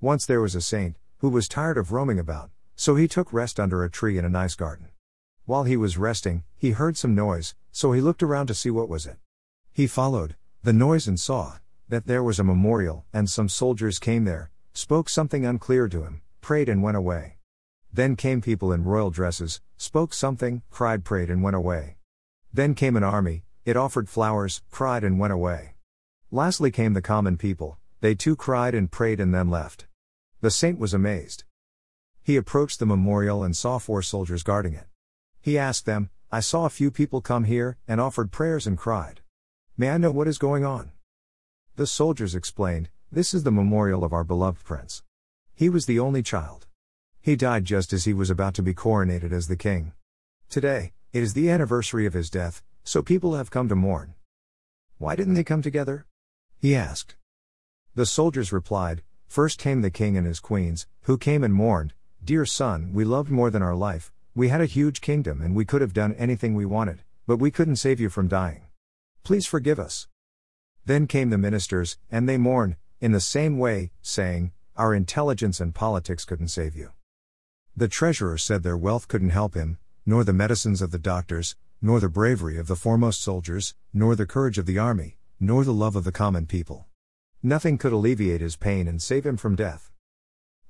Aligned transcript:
Once 0.00 0.24
there 0.26 0.40
was 0.40 0.54
a 0.54 0.60
saint, 0.60 0.96
who 1.18 1.28
was 1.28 1.48
tired 1.48 1.76
of 1.76 1.90
roaming 1.90 2.20
about, 2.20 2.50
so 2.76 2.94
he 2.94 3.08
took 3.08 3.32
rest 3.32 3.58
under 3.58 3.82
a 3.82 3.90
tree 3.90 4.16
in 4.16 4.24
a 4.24 4.28
nice 4.28 4.54
garden. 4.54 4.86
While 5.44 5.64
he 5.64 5.76
was 5.76 5.98
resting, 5.98 6.44
he 6.56 6.70
heard 6.70 6.96
some 6.96 7.16
noise, 7.16 7.56
so 7.72 7.90
he 7.90 8.00
looked 8.00 8.22
around 8.22 8.46
to 8.46 8.54
see 8.54 8.70
what 8.70 8.88
was 8.88 9.06
it. 9.06 9.16
He 9.72 9.88
followed 9.88 10.36
the 10.62 10.72
noise 10.72 11.08
and 11.08 11.18
saw 11.18 11.54
that 11.88 12.06
there 12.06 12.22
was 12.22 12.38
a 12.38 12.44
memorial, 12.44 13.06
and 13.12 13.28
some 13.28 13.48
soldiers 13.48 13.98
came 13.98 14.24
there, 14.24 14.52
spoke 14.72 15.08
something 15.08 15.44
unclear 15.44 15.88
to 15.88 16.04
him, 16.04 16.22
prayed 16.40 16.68
and 16.68 16.80
went 16.80 16.96
away. 16.96 17.38
Then 17.92 18.14
came 18.14 18.40
people 18.40 18.72
in 18.72 18.84
royal 18.84 19.10
dresses, 19.10 19.60
spoke 19.76 20.14
something, 20.14 20.62
cried, 20.70 21.04
prayed, 21.04 21.28
and 21.28 21.42
went 21.42 21.56
away. 21.56 21.96
Then 22.52 22.76
came 22.76 22.96
an 22.96 23.02
army, 23.02 23.42
it 23.64 23.76
offered 23.76 24.08
flowers, 24.08 24.62
cried, 24.70 25.02
and 25.02 25.18
went 25.18 25.32
away. 25.32 25.74
Lastly 26.30 26.70
came 26.70 26.94
the 26.94 27.02
common 27.02 27.36
people, 27.36 27.78
they 28.00 28.14
too 28.14 28.36
cried 28.36 28.76
and 28.76 28.92
prayed 28.92 29.18
and 29.18 29.34
then 29.34 29.50
left. 29.50 29.87
The 30.40 30.50
saint 30.52 30.78
was 30.78 30.94
amazed. 30.94 31.42
He 32.22 32.36
approached 32.36 32.78
the 32.78 32.86
memorial 32.86 33.42
and 33.42 33.56
saw 33.56 33.78
four 33.78 34.02
soldiers 34.02 34.44
guarding 34.44 34.74
it. 34.74 34.86
He 35.40 35.58
asked 35.58 35.84
them, 35.84 36.10
I 36.30 36.40
saw 36.40 36.64
a 36.64 36.70
few 36.70 36.90
people 36.90 37.20
come 37.20 37.44
here, 37.44 37.76
and 37.88 38.00
offered 38.00 38.30
prayers 38.30 38.66
and 38.66 38.78
cried. 38.78 39.22
May 39.76 39.90
I 39.90 39.98
know 39.98 40.10
what 40.10 40.28
is 40.28 40.38
going 40.38 40.64
on? 40.64 40.92
The 41.74 41.86
soldiers 41.86 42.34
explained, 42.34 42.90
This 43.10 43.34
is 43.34 43.42
the 43.42 43.50
memorial 43.50 44.04
of 44.04 44.12
our 44.12 44.24
beloved 44.24 44.62
prince. 44.62 45.02
He 45.54 45.68
was 45.68 45.86
the 45.86 45.98
only 45.98 46.22
child. 46.22 46.66
He 47.20 47.34
died 47.34 47.64
just 47.64 47.92
as 47.92 48.04
he 48.04 48.14
was 48.14 48.30
about 48.30 48.54
to 48.54 48.62
be 48.62 48.74
coronated 48.74 49.32
as 49.32 49.48
the 49.48 49.56
king. 49.56 49.92
Today, 50.48 50.92
it 51.12 51.22
is 51.22 51.34
the 51.34 51.50
anniversary 51.50 52.06
of 52.06 52.12
his 52.12 52.30
death, 52.30 52.62
so 52.84 53.02
people 53.02 53.34
have 53.34 53.50
come 53.50 53.68
to 53.68 53.74
mourn. 53.74 54.14
Why 54.98 55.16
didn't 55.16 55.34
they 55.34 55.44
come 55.44 55.62
together? 55.62 56.06
He 56.58 56.76
asked. 56.76 57.16
The 57.94 58.06
soldiers 58.06 58.52
replied, 58.52 59.02
First 59.28 59.58
came 59.58 59.82
the 59.82 59.90
king 59.90 60.16
and 60.16 60.26
his 60.26 60.40
queens, 60.40 60.86
who 61.02 61.18
came 61.18 61.44
and 61.44 61.52
mourned, 61.52 61.92
Dear 62.24 62.46
son, 62.46 62.92
we 62.94 63.04
loved 63.04 63.30
more 63.30 63.50
than 63.50 63.62
our 63.62 63.76
life, 63.76 64.10
we 64.34 64.48
had 64.48 64.62
a 64.62 64.66
huge 64.66 65.02
kingdom 65.02 65.42
and 65.42 65.54
we 65.54 65.66
could 65.66 65.82
have 65.82 65.92
done 65.92 66.14
anything 66.14 66.54
we 66.54 66.64
wanted, 66.64 67.02
but 67.26 67.36
we 67.36 67.50
couldn't 67.50 67.76
save 67.76 68.00
you 68.00 68.08
from 68.08 68.26
dying. 68.26 68.62
Please 69.24 69.46
forgive 69.46 69.78
us. 69.78 70.08
Then 70.86 71.06
came 71.06 71.28
the 71.28 71.36
ministers, 71.36 71.98
and 72.10 72.26
they 72.26 72.38
mourned, 72.38 72.76
in 73.00 73.12
the 73.12 73.20
same 73.20 73.58
way, 73.58 73.92
saying, 74.00 74.52
Our 74.76 74.94
intelligence 74.94 75.60
and 75.60 75.74
politics 75.74 76.24
couldn't 76.24 76.48
save 76.48 76.74
you. 76.74 76.92
The 77.76 77.88
treasurer 77.88 78.38
said 78.38 78.62
their 78.62 78.78
wealth 78.78 79.08
couldn't 79.08 79.30
help 79.30 79.54
him, 79.54 79.76
nor 80.06 80.24
the 80.24 80.32
medicines 80.32 80.80
of 80.80 80.90
the 80.90 80.98
doctors, 80.98 81.54
nor 81.82 82.00
the 82.00 82.08
bravery 82.08 82.58
of 82.58 82.66
the 82.66 82.76
foremost 82.76 83.20
soldiers, 83.20 83.74
nor 83.92 84.16
the 84.16 84.26
courage 84.26 84.56
of 84.56 84.64
the 84.64 84.78
army, 84.78 85.18
nor 85.38 85.64
the 85.64 85.74
love 85.74 85.94
of 85.94 86.04
the 86.04 86.10
common 86.10 86.46
people. 86.46 86.87
Nothing 87.42 87.78
could 87.78 87.92
alleviate 87.92 88.40
his 88.40 88.56
pain 88.56 88.88
and 88.88 89.00
save 89.00 89.24
him 89.24 89.36
from 89.36 89.54
death. 89.54 89.92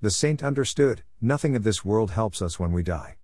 The 0.03 0.11
saint 0.11 0.43
understood 0.43 1.03
nothing 1.21 1.57
of 1.57 1.65
this 1.65 1.83
world 1.83 2.11
helps 2.11 2.43
us 2.43 2.61
when 2.61 2.73
we 2.73 2.83
die. 2.83 3.17